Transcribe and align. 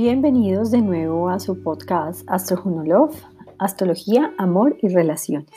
Bienvenidos 0.00 0.70
de 0.70 0.80
nuevo 0.80 1.28
a 1.28 1.40
su 1.40 1.60
podcast 1.60 2.22
Astro 2.30 2.62
Love, 2.84 3.20
Astrología, 3.58 4.32
Amor 4.38 4.76
y 4.80 4.86
Relaciones. 4.86 5.50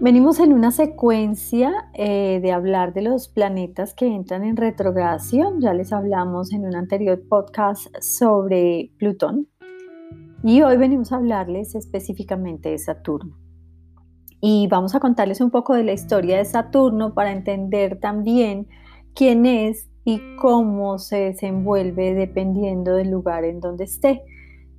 Venimos 0.00 0.40
en 0.40 0.54
una 0.54 0.70
secuencia 0.70 1.90
eh, 1.92 2.40
de 2.40 2.52
hablar 2.52 2.94
de 2.94 3.02
los 3.02 3.28
planetas 3.28 3.92
que 3.92 4.06
entran 4.06 4.44
en 4.44 4.56
retrogradación. 4.56 5.60
Ya 5.60 5.74
les 5.74 5.92
hablamos 5.92 6.54
en 6.54 6.64
un 6.64 6.74
anterior 6.74 7.22
podcast 7.28 7.88
sobre 8.00 8.92
Plutón. 8.96 9.46
Y 10.42 10.62
hoy 10.62 10.78
venimos 10.78 11.12
a 11.12 11.16
hablarles 11.16 11.74
específicamente 11.74 12.70
de 12.70 12.78
Saturno. 12.78 13.36
Y 14.40 14.68
vamos 14.68 14.94
a 14.94 15.00
contarles 15.00 15.42
un 15.42 15.50
poco 15.50 15.74
de 15.74 15.84
la 15.84 15.92
historia 15.92 16.38
de 16.38 16.46
Saturno 16.46 17.12
para 17.12 17.32
entender 17.32 18.00
también 18.00 18.68
quién 19.14 19.44
es 19.44 19.90
y 20.08 20.22
cómo 20.36 20.98
se 20.98 21.16
desenvuelve 21.16 22.14
dependiendo 22.14 22.94
del 22.94 23.10
lugar 23.10 23.44
en 23.44 23.60
donde 23.60 23.84
esté. 23.84 24.22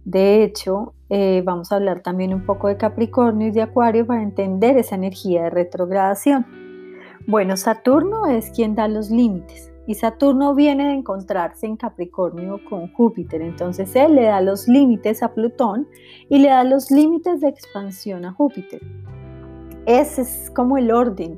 De 0.04 0.44
hecho, 0.44 0.96
eh, 1.08 1.44
vamos 1.46 1.72
a 1.72 1.76
hablar 1.76 2.02
también 2.02 2.34
un 2.34 2.48
poco 2.48 2.68
de 2.68 2.78
Capricornio 2.78 3.50
y 3.50 3.52
de 3.52 3.62
Acuario 3.62 4.08
para 4.08 4.24
entender 4.24 4.76
esa 4.80 4.96
energía 4.96 5.44
de 5.44 5.50
retrogradación. 5.52 6.48
Bueno, 7.28 7.58
Saturno 7.58 8.26
es 8.26 8.50
quien 8.50 8.74
da 8.74 8.88
los 8.88 9.12
límites 9.12 9.72
y 9.86 9.94
Saturno 9.94 10.56
viene 10.56 10.88
de 10.88 10.94
encontrarse 10.94 11.68
en 11.68 11.78
Capricornio 11.78 12.60
con 12.68 12.92
Júpiter, 12.94 13.44
entonces 13.44 13.96
él 13.96 14.16
le 14.16 14.24
da 14.24 14.42
los 14.42 14.68
límites 14.68 15.22
a 15.22 15.36
Plutón 15.36 15.88
y 16.28 16.40
le 16.40 16.50
da 16.50 16.64
los 16.64 16.90
límites 16.90 17.40
de 17.40 17.50
expansión 17.50 18.26
a 18.26 18.34
Júpiter. 18.34 18.82
Ese 19.86 20.24
es 20.24 20.52
como 20.56 20.80
el 20.80 20.90
orden 20.90 21.38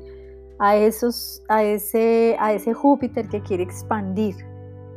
a, 0.62 0.76
esos, 0.76 1.42
a, 1.48 1.64
ese, 1.64 2.36
a 2.38 2.52
ese 2.52 2.72
Júpiter 2.72 3.28
que 3.28 3.42
quiere 3.42 3.64
expandir. 3.64 4.36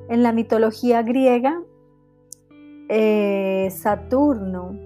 En 0.10 0.22
la 0.22 0.32
mitología 0.32 1.02
griega, 1.02 1.60
eh, 2.88 3.68
Saturno 3.72 4.78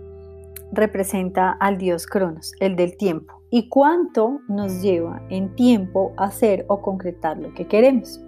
representa 0.71 1.51
al 1.51 1.77
dios 1.77 2.07
Cronos, 2.07 2.53
el 2.61 2.77
del 2.77 2.95
tiempo, 2.95 3.41
y 3.49 3.67
cuánto 3.67 4.39
nos 4.47 4.81
lleva 4.81 5.21
en 5.29 5.53
tiempo 5.53 6.13
hacer 6.15 6.63
o 6.69 6.81
concretar 6.81 7.37
lo 7.37 7.53
que 7.53 7.67
queremos. 7.67 8.21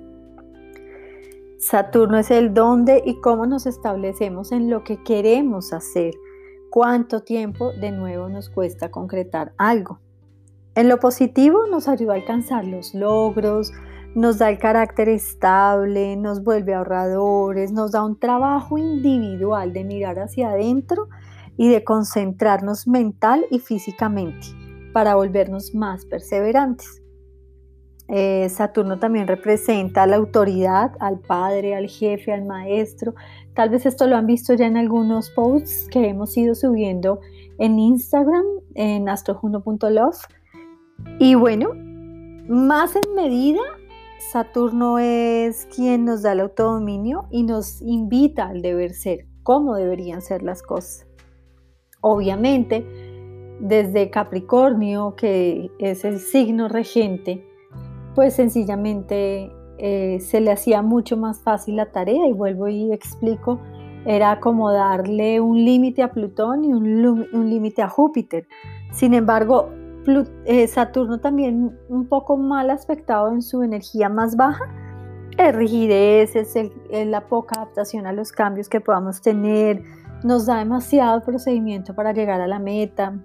Saturno 1.58 2.18
es 2.18 2.32
el 2.32 2.54
dónde 2.54 3.02
y 3.06 3.22
cómo 3.22 3.46
nos 3.46 3.66
establecemos 3.66 4.52
en 4.52 4.70
lo 4.70 4.84
que 4.84 5.02
queremos 5.04 5.72
hacer, 5.72 6.16
cuánto 6.70 7.22
tiempo 7.22 7.72
de 7.72 7.92
nuevo 7.92 8.28
nos 8.28 8.50
cuesta 8.50 8.92
concretar 8.92 9.54
algo. 9.58 10.02
En 10.74 10.88
lo 10.88 11.00
positivo 11.00 11.68
nos 11.70 11.90
ayuda 11.90 12.14
a 12.14 12.16
alcanzar 12.16 12.66
los 12.66 12.94
logros, 12.94 13.74
nos 14.16 14.38
da 14.38 14.50
el 14.50 14.58
carácter 14.58 15.10
estable, 15.10 16.16
nos 16.16 16.44
vuelve 16.44 16.74
ahorradores, 16.74 17.74
nos 17.74 17.92
da 17.92 18.06
un 18.06 18.18
trabajo 18.18 18.78
individual 18.78 19.74
de 19.74 19.84
mirar 19.84 20.20
hacia 20.20 20.52
adentro 20.52 21.10
y 21.58 21.68
de 21.68 21.84
concentrarnos 21.84 22.88
mental 22.88 23.46
y 23.52 23.60
físicamente 23.60 24.48
para 24.94 25.16
volvernos 25.16 25.76
más 25.76 26.06
perseverantes. 26.06 27.02
Eh, 28.08 28.48
Saturno 28.50 28.98
también 28.98 29.28
representa 29.28 30.04
a 30.04 30.08
la 30.08 30.16
autoridad, 30.16 30.92
al 31.02 31.20
padre, 31.20 31.76
al 31.76 31.88
jefe, 31.88 32.32
al 32.32 32.46
maestro. 32.46 33.14
Tal 33.56 33.70
vez 33.70 33.86
esto 33.86 34.08
lo 34.08 34.16
han 34.16 34.26
visto 34.26 34.54
ya 34.54 34.68
en 34.68 34.78
algunos 34.78 35.32
posts 35.32 35.88
que 35.92 36.08
hemos 36.08 36.38
ido 36.38 36.56
subiendo 36.56 37.20
en 37.58 37.78
Instagram, 37.78 38.46
en 38.76 39.10
astrojuno.love 39.10 40.18
y 41.20 41.36
bueno, 41.36 41.70
más 42.48 42.96
en 42.96 43.16
medida, 43.16 43.62
Saturno 44.32 45.00
es 45.00 45.68
quien 45.68 46.06
nos 46.06 46.22
da 46.22 46.34
el 46.34 46.42
autodominio 46.42 47.26
y 47.30 47.44
nos 47.44 47.82
invita 47.82 48.48
al 48.48 48.62
deber 48.62 48.94
ser, 48.94 49.28
cómo 49.44 49.76
deberían 49.76 50.22
ser 50.22 50.42
las 50.42 50.64
cosas. 50.64 51.06
Obviamente, 52.02 52.86
desde 53.60 54.10
Capricornio, 54.10 55.16
que 55.16 55.70
es 55.80 56.06
el 56.06 56.20
signo 56.20 56.68
regente, 56.68 57.46
pues 58.16 58.34
sencillamente 58.34 59.52
eh, 59.78 60.20
se 60.20 60.42
le 60.42 60.52
hacía 60.52 60.82
mucho 60.82 61.18
más 61.18 61.42
fácil 61.42 61.76
la 61.76 61.92
tarea 61.92 62.28
y 62.28 62.34
vuelvo 62.34 62.68
y 62.68 62.92
explico, 62.92 63.60
era 64.06 64.40
como 64.40 64.72
darle 64.72 65.40
un 65.40 65.64
límite 65.64 66.02
a 66.02 66.12
Plutón 66.12 66.66
y 66.66 66.74
un 66.74 67.50
límite 67.50 67.82
a 67.84 67.90
Júpiter. 67.90 68.48
Sin 68.92 69.14
embargo, 69.14 69.70
Saturno 70.68 71.20
también 71.20 71.78
un 71.90 72.08
poco 72.08 72.38
mal 72.38 72.70
aspectado 72.70 73.32
en 73.32 73.42
su 73.42 73.64
energía 73.64 74.10
más 74.10 74.36
baja, 74.36 74.66
es 75.38 75.56
rigidez, 75.56 76.36
es, 76.36 76.56
la 77.08 77.28
poca 77.28 77.56
adaptación 77.56 78.06
a 78.06 78.14
los 78.14 78.32
cambios 78.32 78.70
que 78.70 78.82
podamos 78.82 79.22
tener, 79.22 79.84
nos 80.24 80.46
da 80.46 80.58
demasiado 80.58 81.22
procedimiento 81.22 81.96
para 81.96 82.14
llegar 82.14 82.42
a 82.42 82.48
la 82.48 82.60
meta, 82.60 83.20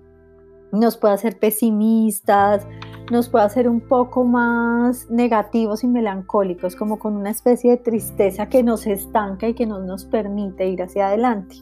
nos 0.72 0.96
puede 0.96 1.14
hacer 1.14 1.38
pesimistas, 1.38 2.66
nos 3.10 3.28
puede 3.28 3.44
hacer 3.44 3.68
un 3.68 3.80
poco 3.80 4.24
más 4.24 5.08
negativos 5.10 5.84
y 5.84 5.88
melancólicos, 5.88 6.74
como 6.74 6.98
con 6.98 7.16
una 7.16 7.30
especie 7.30 7.72
de 7.72 7.76
tristeza 7.78 8.48
que 8.48 8.62
nos 8.62 8.86
estanca 8.86 9.48
y 9.48 9.54
que 9.54 9.66
no 9.66 9.80
nos 9.80 10.04
permite 10.04 10.66
ir 10.68 10.82
hacia 10.82 11.08
adelante. 11.08 11.56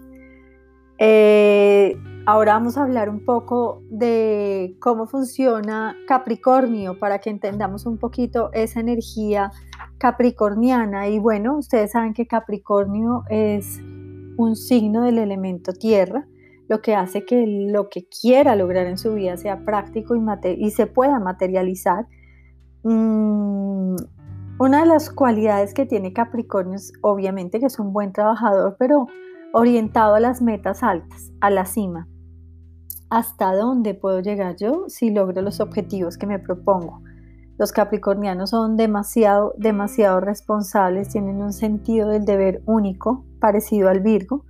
Eh, 0.99 1.97
Ahora 2.27 2.55
vamos 2.55 2.79
a 2.79 2.85
hablar 2.85 3.11
un 3.11 3.23
poco 3.23 3.83
de 3.91 4.79
cómo 4.81 5.07
funciona 5.07 5.95
Capricornio 6.09 6.99
para 6.99 7.19
que 7.19 7.29
entendamos 7.29 7.85
un 7.85 7.99
poquito 7.99 8.49
esa 8.55 8.81
energía 8.81 9.53
capricorniana. 9.99 11.09
Y 11.09 11.19
bueno, 11.19 11.59
ustedes 11.59 11.93
saben 11.93 12.15
que 12.15 12.27
Capricornio 12.27 13.25
es 13.29 13.79
un 14.39 14.57
signo 14.57 15.03
del 15.03 15.19
elemento 15.19 15.75
tierra, 15.75 16.27
lo 16.67 16.81
que 16.81 16.95
hace 16.95 17.27
que 17.27 17.45
lo 17.47 17.91
que 17.91 18.09
quiera 18.09 18.57
lograr 18.57 18.87
en 18.87 18.97
su 18.97 19.13
vida 19.13 19.37
sea 19.37 19.63
práctico 19.63 20.15
y, 20.17 20.71
se 20.71 20.87
pueda 20.87 21.21
materializar. 21.21 22.07
Mm, 22.85 23.97
una 24.61 24.81
de 24.81 24.87
las 24.87 25.11
cualidades 25.11 25.75
que 25.75 25.85
tiene 25.85 26.15
Capricornio 26.15 26.77
es 26.77 26.95
obviamente 27.03 27.61
que 27.61 27.67
es 27.67 27.79
un 27.79 27.93
buen 27.93 28.15
trabajador, 28.15 28.77
pero 28.79 29.09
orientado 29.53 30.15
a 30.15 30.21
las 30.21 30.41
metas 30.41 30.83
altas, 30.83 31.31
a 31.43 31.51
la 31.51 31.67
cima 31.67 32.09
hasta 33.15 33.55
dónde 33.55 33.95
puedo 33.95 34.19
llegar 34.19 34.57
yo 34.57 34.87
si 34.89 35.11
logro 35.11 35.41
los 35.41 35.61
objetivos 35.61 36.19
que 36.19 36.27
me 36.27 36.41
propongo. 36.41 37.01
Los 37.57 37.71
capricornianos 37.71 38.51
son 38.51 38.77
demasiado, 38.77 39.55
demasiado 39.57 40.19
responsables, 40.19 41.11
tienen 41.11 41.41
un 41.41 41.53
sentido 41.53 42.09
del 42.09 42.25
deber 42.25 42.61
único, 42.67 43.25
parecido 43.39 43.89
al 43.89 44.01
Virgo. 44.01 44.45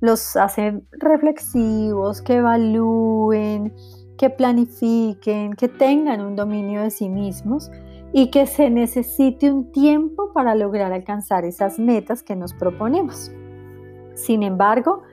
Los 0.00 0.36
hacen 0.36 0.88
reflexivos, 0.90 2.20
que 2.20 2.38
evalúen, 2.38 3.72
que 4.18 4.28
planifiquen, 4.28 5.52
que 5.52 5.68
tengan 5.68 6.20
un 6.20 6.34
dominio 6.34 6.82
de 6.82 6.90
sí 6.90 7.08
mismos 7.08 7.70
y 8.12 8.32
que 8.32 8.46
se 8.46 8.70
necesite 8.70 9.52
un 9.52 9.70
tiempo 9.70 10.32
para 10.32 10.56
lograr 10.56 10.92
alcanzar 10.92 11.44
esas 11.44 11.78
metas 11.78 12.24
que 12.24 12.34
nos 12.34 12.54
proponemos. 12.54 13.30
Sin 14.14 14.42
embargo, 14.42 15.04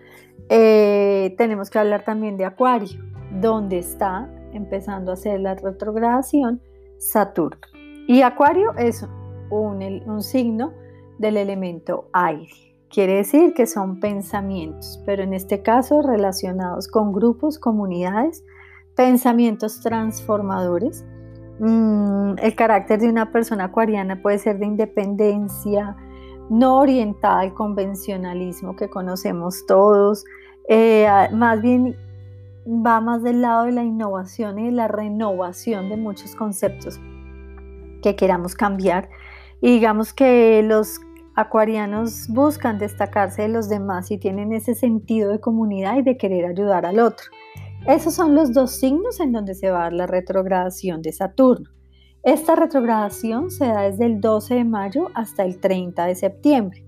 eh, 0.49 1.35
tenemos 1.37 1.69
que 1.69 1.79
hablar 1.79 2.03
también 2.03 2.37
de 2.37 2.45
Acuario, 2.45 2.99
donde 3.41 3.79
está 3.79 4.29
empezando 4.53 5.11
a 5.11 5.13
hacer 5.15 5.39
la 5.39 5.55
retrogradación 5.55 6.61
Saturno. 6.97 7.61
Y 8.07 8.21
Acuario 8.21 8.73
es 8.77 9.05
un, 9.49 9.83
un 10.05 10.21
signo 10.21 10.73
del 11.19 11.37
elemento 11.37 12.09
aire. 12.13 12.51
Quiere 12.89 13.15
decir 13.15 13.53
que 13.53 13.67
son 13.67 13.99
pensamientos, 13.99 15.01
pero 15.05 15.23
en 15.23 15.33
este 15.33 15.61
caso 15.61 16.01
relacionados 16.01 16.87
con 16.87 17.11
grupos, 17.11 17.59
comunidades, 17.59 18.45
pensamientos 18.95 19.81
transformadores. 19.81 21.05
Mm, 21.59 22.35
el 22.41 22.55
carácter 22.55 22.99
de 22.99 23.09
una 23.09 23.31
persona 23.31 23.65
acuariana 23.65 24.21
puede 24.21 24.37
ser 24.37 24.57
de 24.59 24.67
independencia, 24.67 25.95
no 26.49 26.79
orientada 26.79 27.41
al 27.41 27.53
convencionalismo 27.53 28.75
que 28.75 28.89
conocemos 28.89 29.65
todos, 29.65 30.23
eh, 30.69 31.07
más 31.33 31.61
bien 31.61 31.95
va 32.67 32.99
más 33.01 33.23
del 33.23 33.41
lado 33.41 33.65
de 33.65 33.71
la 33.71 33.83
innovación 33.83 34.59
y 34.59 34.65
de 34.65 34.71
la 34.71 34.87
renovación 34.87 35.89
de 35.89 35.97
muchos 35.97 36.35
conceptos 36.35 36.99
que 38.01 38.15
queramos 38.15 38.55
cambiar. 38.55 39.09
Y 39.61 39.71
digamos 39.71 40.13
que 40.13 40.61
los 40.63 40.99
acuarianos 41.35 42.27
buscan 42.29 42.79
destacarse 42.79 43.43
de 43.43 43.49
los 43.49 43.69
demás 43.69 44.11
y 44.11 44.17
tienen 44.17 44.53
ese 44.53 44.75
sentido 44.75 45.31
de 45.31 45.39
comunidad 45.39 45.97
y 45.97 46.01
de 46.01 46.17
querer 46.17 46.45
ayudar 46.45 46.85
al 46.85 46.99
otro. 46.99 47.25
Esos 47.85 48.15
son 48.15 48.35
los 48.35 48.53
dos 48.53 48.71
signos 48.71 49.19
en 49.19 49.31
donde 49.31 49.55
se 49.55 49.69
va 49.69 49.79
a 49.79 49.83
dar 49.83 49.93
la 49.93 50.07
retrogradación 50.07 51.01
de 51.01 51.13
Saturno. 51.13 51.76
Esta 52.27 52.55
retrogradación 52.55 53.51
se 53.51 53.67
da 53.67 53.83
desde 53.83 54.05
el 54.05 54.19
12 54.19 54.55
de 54.55 54.65
mayo 54.65 55.07
hasta 55.13 55.45
el 55.45 55.61
30 55.61 56.07
de 56.07 56.15
septiembre. 56.15 56.83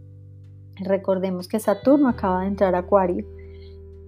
Recordemos 0.82 1.48
que 1.48 1.62
Saturno 1.62 2.10
acaba 2.10 2.42
de 2.42 2.48
entrar 2.48 2.76
a 2.76 2.80
Acuario 2.80 3.26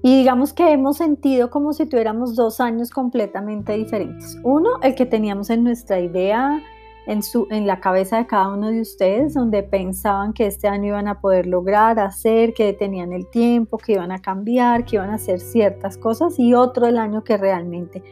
y 0.03 0.17
digamos 0.17 0.51
que 0.51 0.73
hemos 0.73 0.97
sentido 0.97 1.49
como 1.49 1.71
si 1.71 1.85
tuviéramos 1.85 2.35
dos 2.35 2.59
años 2.59 2.89
completamente 2.89 3.71
diferentes. 3.77 4.37
Uno, 4.43 4.71
el 4.83 4.93
que 4.93 5.05
teníamos 5.05 5.49
en 5.49 5.63
nuestra 5.63 6.01
idea 6.01 6.61
en, 7.07 7.23
su, 7.23 7.47
en 7.49 7.65
la 7.65 7.79
cabeza 7.79 8.17
de 8.17 8.27
cada 8.27 8.49
uno 8.49 8.69
de 8.69 8.81
ustedes, 8.81 9.33
donde 9.33 9.63
pensaban 9.63 10.33
que 10.33 10.47
este 10.47 10.67
año 10.67 10.87
iban 10.87 11.07
a 11.07 11.21
poder 11.21 11.47
lograr, 11.47 11.97
hacer, 11.97 12.53
que 12.53 12.73
tenían 12.73 13.13
el 13.13 13.25
tiempo, 13.29 13.77
que 13.77 13.93
iban 13.93 14.11
a 14.11 14.21
cambiar, 14.21 14.83
que 14.83 14.97
iban 14.97 15.11
a 15.11 15.15
hacer 15.15 15.39
ciertas 15.39 15.97
cosas 15.97 16.37
y 16.37 16.53
otro 16.55 16.87
el 16.87 16.97
año 16.97 17.23
que 17.23 17.37
realmente 17.37 18.03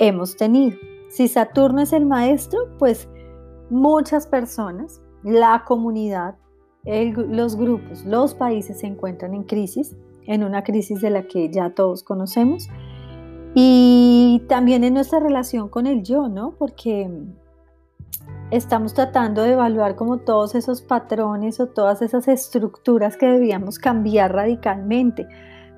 hemos 0.00 0.34
tenido. 0.36 0.89
Si 1.10 1.26
Saturno 1.26 1.82
es 1.82 1.92
el 1.92 2.06
maestro, 2.06 2.60
pues 2.78 3.08
muchas 3.68 4.28
personas, 4.28 5.02
la 5.24 5.64
comunidad, 5.66 6.36
los 6.84 7.56
grupos, 7.56 8.04
los 8.04 8.34
países 8.34 8.78
se 8.78 8.86
encuentran 8.86 9.34
en 9.34 9.42
crisis, 9.42 9.96
en 10.26 10.44
una 10.44 10.62
crisis 10.62 11.00
de 11.00 11.10
la 11.10 11.24
que 11.24 11.50
ya 11.50 11.74
todos 11.74 12.04
conocemos. 12.04 12.68
Y 13.54 14.44
también 14.48 14.84
en 14.84 14.94
nuestra 14.94 15.18
relación 15.18 15.68
con 15.68 15.88
el 15.88 16.04
yo, 16.04 16.28
¿no? 16.28 16.54
Porque 16.56 17.10
estamos 18.52 18.94
tratando 18.94 19.42
de 19.42 19.54
evaluar 19.54 19.96
como 19.96 20.18
todos 20.18 20.54
esos 20.54 20.80
patrones 20.80 21.58
o 21.58 21.66
todas 21.66 22.02
esas 22.02 22.28
estructuras 22.28 23.16
que 23.16 23.26
debíamos 23.26 23.80
cambiar 23.80 24.32
radicalmente. 24.32 25.26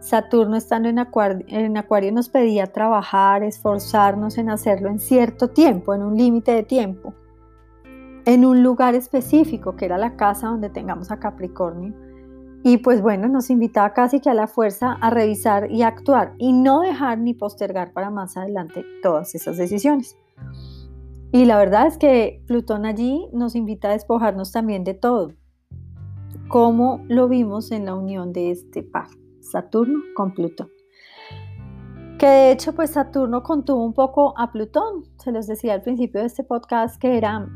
Saturno 0.03 0.57
estando 0.57 0.89
en 0.89 0.99
acuario, 0.99 2.13
nos 2.13 2.29
pedía 2.29 2.67
trabajar, 2.67 3.45
esforzarnos 3.45 4.37
en 4.37 4.51
hacerlo 4.51 4.89
en 4.89 4.99
cierto 4.99 5.51
tiempo, 5.51 5.95
en 5.95 6.03
un 6.03 6.17
límite 6.17 6.53
de 6.53 6.65
tiempo, 6.65 7.15
en 8.25 8.45
un 8.45 8.65
lugar 8.65 8.97
específico, 8.97 9.77
que 9.77 9.85
era 9.85 9.99
la 9.99 10.17
casa 10.17 10.49
donde 10.49 10.71
tengamos 10.71 11.13
a 11.13 11.21
Capricornio. 11.21 11.95
Y 12.65 12.79
pues 12.79 13.01
bueno, 13.01 13.29
nos 13.29 13.49
invitaba 13.49 13.93
casi 13.93 14.19
que 14.19 14.29
a 14.29 14.35
la 14.35 14.49
fuerza 14.49 14.95
a 15.01 15.11
revisar 15.11 15.71
y 15.71 15.83
actuar 15.83 16.35
y 16.37 16.53
no 16.53 16.81
dejar 16.81 17.19
ni 17.19 17.33
postergar 17.33 17.93
para 17.93 18.11
más 18.11 18.37
adelante 18.37 18.85
todas 19.05 19.37
esas 19.37 19.57
decisiones. 19.57 20.17
Y 21.31 21.45
la 21.45 21.59
verdad 21.59 21.87
es 21.87 21.97
que 21.97 22.43
Plutón 22.49 22.87
allí 22.87 23.29
nos 23.33 23.55
invita 23.55 23.89
a 23.89 23.93
despojarnos 23.93 24.51
también 24.51 24.83
de 24.83 24.95
todo, 24.95 25.33
como 26.49 27.05
lo 27.07 27.29
vimos 27.29 27.71
en 27.71 27.85
la 27.85 27.95
unión 27.95 28.33
de 28.33 28.51
este 28.51 28.83
par, 28.83 29.07
Saturno 29.43 30.01
con 30.15 30.33
Plutón. 30.33 30.69
Que 32.19 32.27
de 32.27 32.53
hecho, 32.53 32.73
pues 32.73 32.91
Saturno 32.91 33.43
contuvo 33.43 33.85
un 33.85 33.95
poco 33.95 34.35
a 34.39 34.53
Plutón. 34.53 35.05
Se 35.19 35.33
los 35.33 35.47
decía 35.47 35.75
al 35.75 35.83
principio 35.83 36.21
de 36.21 36.29
este 36.29 36.45
podcast 36.45 37.01
que 37.01 37.17
era 37.19 37.49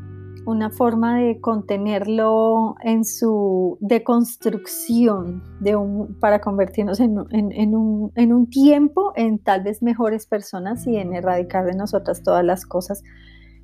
una 0.45 0.69
forma 0.69 1.19
de 1.19 1.41
contenerlo 1.41 2.75
en 2.81 3.03
su 3.03 3.77
deconstrucción 3.81 5.43
de 5.59 5.77
para 6.21 6.39
convertirnos 6.39 6.99
en, 7.01 7.19
un, 7.19 8.11
en 8.15 8.33
un 8.33 8.49
tiempo 8.49 9.11
en 9.15 9.39
tal 9.39 9.63
vez 9.63 9.83
mejores 9.83 10.25
personas 10.25 10.87
y 10.87 10.95
en 10.95 11.13
erradicar 11.13 11.65
de 11.65 11.75
nosotras 11.75 12.23
todas 12.23 12.45
las 12.45 12.65
cosas 12.65 13.03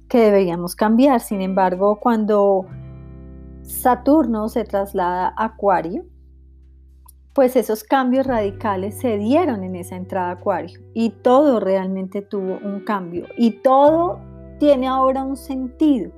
que 0.10 0.19
deberíamos 0.19 0.76
cambiar. 0.76 1.22
Sin 1.22 1.42
embargo, 1.42 2.00
cuando 2.02 2.66
Saturno 3.62 4.50
se 4.50 4.66
traslada 4.66 5.34
a 5.38 5.46
Acuario, 5.46 6.06
pues 7.33 7.56
esos 7.56 7.83
cambios 7.83 8.27
radicales 8.27 9.00
se 9.00 9.18
dieron 9.18 9.63
en 9.63 9.75
esa 9.75 9.95
entrada 9.95 10.31
Acuario 10.31 10.80
y 10.94 11.09
todo 11.09 11.59
realmente 11.59 12.21
tuvo 12.21 12.59
un 12.63 12.81
cambio 12.81 13.25
y 13.38 13.51
todo 13.62 14.19
tiene 14.59 14.88
ahora 14.88 15.24
un 15.24 15.35
sentido. 15.35 16.12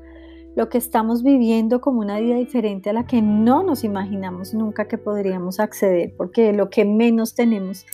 Lo 0.56 0.70
que 0.70 0.78
estamos 0.78 1.24
viviendo 1.24 1.82
como 1.82 2.00
una 2.00 2.20
vida 2.20 2.36
diferente 2.36 2.90
a 2.90 2.94
la 2.94 3.06
que 3.06 3.22
no 3.22 3.64
nos 3.64 3.84
imaginamos 3.84 4.54
nunca 4.54 4.88
que 4.88 4.98
podríamos 4.98 5.60
acceder, 5.60 6.14
porque 6.16 6.54
lo 6.54 6.70
que 6.70 6.86
menos 6.86 7.36
tenemos 7.36 7.86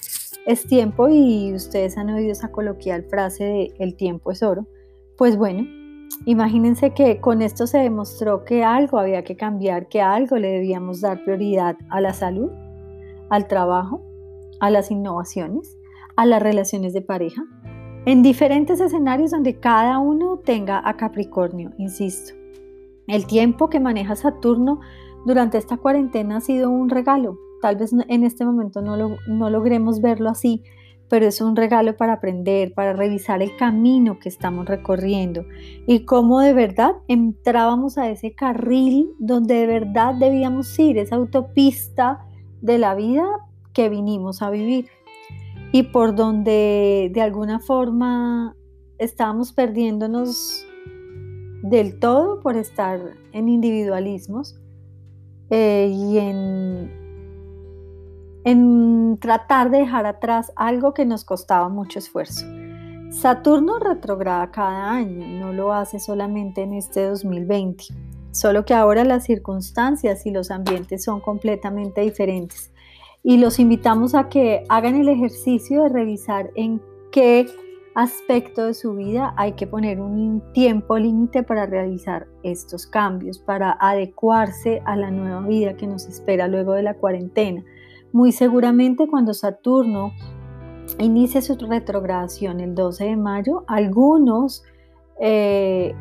es 0.46 0.68
tiempo 0.68 1.08
y 1.10 1.54
ustedes 1.54 1.98
han 1.98 2.10
oído 2.12 2.32
esa 2.32 2.52
coloquial 2.52 3.04
frase 3.10 3.44
de 3.44 3.74
el 3.80 3.96
tiempo 3.96 4.32
es 4.32 4.44
oro. 4.44 4.68
Pues 5.18 5.38
bueno, 5.38 5.66
Imagínense 6.26 6.92
que 6.92 7.20
con 7.20 7.42
esto 7.42 7.66
se 7.66 7.80
demostró 7.80 8.46
que 8.46 8.64
algo 8.64 9.00
había 9.00 9.24
que 9.24 9.36
cambiar, 9.36 9.88
que 9.88 10.02
algo 10.02 10.38
le 10.38 10.50
debíamos 10.50 11.02
dar 11.02 11.24
prioridad 11.24 11.78
a 11.90 12.00
la 12.00 12.14
salud, 12.14 12.52
al 13.32 13.48
trabajo, 13.48 14.04
a 14.60 14.70
las 14.70 14.92
innovaciones, 14.92 15.80
a 16.18 16.26
las 16.26 16.44
relaciones 16.44 16.94
de 16.94 17.02
pareja, 17.02 17.44
en 18.06 18.22
diferentes 18.22 18.82
escenarios 18.82 19.32
donde 19.32 19.60
cada 19.60 20.00
uno 20.00 20.38
tenga 20.44 20.82
a 20.84 20.98
Capricornio, 20.98 21.72
insisto. 21.78 22.34
El 23.08 23.26
tiempo 23.26 23.70
que 23.70 23.80
maneja 23.80 24.16
Saturno 24.16 24.82
durante 25.26 25.58
esta 25.58 25.78
cuarentena 25.78 26.38
ha 26.38 26.42
sido 26.42 26.70
un 26.70 26.90
regalo. 26.90 27.40
Tal 27.62 27.78
vez 27.78 27.94
en 27.94 28.24
este 28.24 28.44
momento 28.44 28.82
no, 28.82 28.98
no 29.28 29.50
logremos 29.50 30.02
verlo 30.02 30.30
así, 30.30 30.64
pero 31.08 31.26
es 31.26 31.40
un 31.40 31.56
regalo 31.56 31.96
para 31.96 32.14
aprender, 32.14 32.74
para 32.74 32.92
revisar 32.92 33.42
el 33.42 33.56
camino 33.56 34.20
que 34.20 34.28
estamos 34.28 34.66
recorriendo 34.66 35.46
y 35.88 36.04
cómo 36.04 36.42
de 36.42 36.54
verdad 36.54 36.96
entrábamos 37.08 37.98
a 37.98 38.10
ese 38.10 38.34
carril 38.34 39.12
donde 39.20 39.56
de 39.56 39.68
verdad 39.68 40.16
debíamos 40.16 40.78
ir, 40.80 40.98
esa 40.98 41.16
autopista 41.16 42.26
de 42.62 42.78
la 42.78 42.96
vida 42.96 43.28
que 43.74 43.90
vinimos 43.90 44.42
a 44.42 44.50
vivir 44.50 44.88
y 45.72 45.84
por 45.84 46.16
donde 46.16 47.10
de 47.14 47.22
alguna 47.22 47.60
forma 47.60 48.56
estábamos 48.98 49.54
perdiéndonos 49.54 50.66
del 51.64 52.00
todo 52.00 52.40
por 52.40 52.58
estar 52.58 53.00
en 53.32 53.50
individualismos 53.50 54.60
eh, 55.50 55.92
y 55.92 56.18
en 56.18 57.02
en 58.44 59.18
tratar 59.20 59.70
de 59.70 59.80
dejar 59.80 60.06
atrás 60.06 60.52
algo 60.56 60.94
que 60.94 61.06
nos 61.06 61.24
costaba 61.24 61.70
mucho 61.70 62.00
esfuerzo. 62.00 62.46
Saturno 63.12 63.78
retrograda 63.78 64.52
cada 64.52 64.92
año, 64.92 65.28
no 65.40 65.54
lo 65.54 65.74
hace 65.74 66.00
solamente 66.00 66.62
en 66.62 66.74
este 66.74 67.06
2020, 67.06 67.86
solo 68.32 68.66
que 68.66 68.74
ahora 68.74 69.04
las 69.04 69.26
circunstancias 69.26 70.26
y 70.26 70.32
los 70.32 70.52
ambientes 70.52 71.04
son 71.04 71.22
completamente 71.22 72.02
diferentes. 72.02 72.72
Y 73.24 73.38
los 73.38 73.60
invitamos 73.60 74.16
a 74.16 74.30
que 74.30 74.64
hagan 74.70 74.96
el 74.96 75.10
ejercicio 75.10 75.84
de 75.84 75.90
revisar 75.90 76.50
en 76.56 76.82
qué 77.12 77.46
aspecto 77.94 78.66
de 78.66 78.74
su 78.74 78.96
vida 78.96 79.34
hay 79.38 79.54
que 79.54 79.68
poner 79.68 80.00
un 80.00 80.42
tiempo 80.54 80.98
límite 80.98 81.44
para 81.44 81.66
realizar 81.66 82.28
estos 82.42 82.88
cambios, 82.88 83.38
para 83.38 83.78
adecuarse 83.80 84.82
a 84.86 84.96
la 84.96 85.12
nueva 85.12 85.42
vida 85.42 85.76
que 85.76 85.88
nos 85.88 86.08
espera 86.08 86.48
luego 86.48 86.74
de 86.74 86.84
la 86.84 86.94
cuarentena 86.94 87.64
muy 88.12 88.32
seguramente 88.32 89.08
cuando 89.08 89.34
Saturno 89.34 90.14
inicie 91.00 91.42
su 91.42 91.56
retrogradación 91.56 92.60
el 92.60 92.76
12 92.76 93.06
de 93.06 93.16
mayo, 93.16 93.64
algunos 93.68 94.64
eh, 95.20 95.96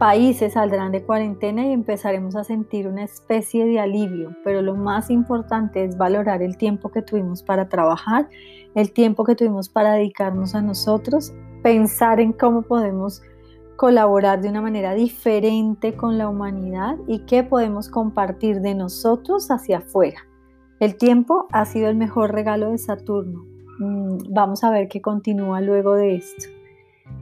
países 0.00 0.54
saldrán 0.54 0.92
de 0.92 1.04
cuarentena 1.04 1.66
y 1.66 1.72
empezaremos 1.74 2.34
a 2.34 2.42
sentir 2.42 2.88
una 2.88 3.04
especie 3.04 3.66
de 3.66 3.80
alivio, 3.80 4.34
pero 4.42 4.62
lo 4.62 4.74
más 4.74 5.10
importante 5.10 5.84
es 5.84 5.98
valorar 5.98 6.40
el 6.42 6.56
tiempo 6.56 6.90
que 6.90 7.02
tuvimos 7.02 7.42
para 7.42 7.68
trabajar, 7.68 8.26
el 8.74 8.92
tiempo 8.92 9.24
que 9.24 9.34
tuvimos 9.34 9.68
para 9.68 9.92
dedicarnos 9.92 10.54
a 10.54 10.62
nosotros, 10.62 11.34
pensar 11.62 12.18
en 12.18 12.32
cómo 12.32 12.62
podemos 12.62 13.20
colaborar 13.76 14.40
de 14.40 14.48
una 14.48 14.62
manera 14.62 14.94
diferente 14.94 15.94
con 15.94 16.16
la 16.16 16.30
humanidad 16.30 16.96
y 17.06 17.26
qué 17.26 17.42
podemos 17.42 17.90
compartir 17.90 18.62
de 18.62 18.74
nosotros 18.74 19.50
hacia 19.50 19.78
afuera. 19.78 20.26
El 20.80 20.96
tiempo 20.96 21.46
ha 21.52 21.66
sido 21.66 21.90
el 21.90 21.96
mejor 21.96 22.32
regalo 22.32 22.70
de 22.70 22.78
Saturno. 22.78 23.44
Mm, 23.78 24.32
vamos 24.32 24.64
a 24.64 24.70
ver 24.70 24.88
qué 24.88 25.02
continúa 25.02 25.60
luego 25.60 25.94
de 25.94 26.14
esto. 26.14 26.59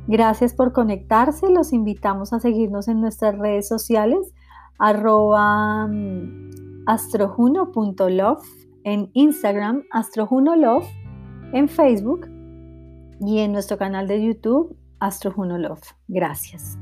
Gracias 0.07 0.54
por 0.54 0.73
conectarse. 0.73 1.50
Los 1.50 1.73
invitamos 1.73 2.33
a 2.33 2.40
seguirnos 2.40 2.88
en 2.88 3.00
nuestras 3.00 3.38
redes 3.38 3.68
sociales 3.68 4.35
arroba 4.78 5.87
mm, 5.87 6.85
astrojuno.love 6.87 8.47
en 8.85 9.11
Instagram, 9.12 9.83
astrojunolove 9.90 10.87
en 11.52 11.68
Facebook 11.68 12.28
y 13.21 13.40
en 13.40 13.52
nuestro 13.52 13.76
canal 13.76 14.07
de 14.07 14.25
YouTube, 14.25 14.76
astrojunolove. 15.00 15.80
Gracias. 16.07 16.78